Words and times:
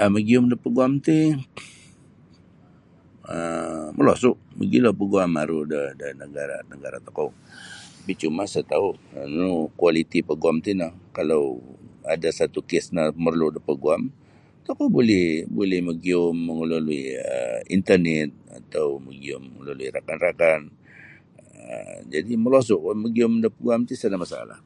um 0.00 0.10
magiyum 0.14 0.44
da 0.50 0.56
paguam 0.64 0.92
ti 1.06 1.18
um 3.34 3.86
molosu' 3.96 4.40
mogilo 4.58 4.88
paguam 5.00 5.32
aru 5.42 5.58
da 5.72 5.80
da 6.00 6.06
nagara' 6.20 6.58
nagara' 6.70 7.04
tokou 7.06 7.28
tapi' 7.96 8.18
cuma 8.20 8.42
isa 8.48 8.60
tau' 8.72 8.90
nunu 9.34 9.54
kualiti 9.80 10.18
paguam 10.28 10.56
tino 10.66 10.88
kalau 11.16 11.42
ada 12.14 12.28
satu 12.38 12.60
kes 12.70 12.84
no 12.94 13.02
momorlu 13.16 13.46
da 13.54 13.60
paguam 13.68 14.02
tokou 14.66 14.86
buli 14.96 15.20
buli 15.56 15.78
magiyum 15.88 16.36
melalui 16.60 17.02
um 17.34 17.64
internet 17.76 18.30
atau 18.58 18.86
magiyum 19.06 19.42
melalui 19.56 19.88
rakan-rakan 19.96 20.60
um 21.70 21.98
jadi' 22.12 22.36
molosu' 22.44 22.80
magiyum 23.04 23.32
da 23.44 23.48
paguam 23.56 23.80
ti 23.88 23.94
sada 24.02 24.16
masalah. 24.24 24.58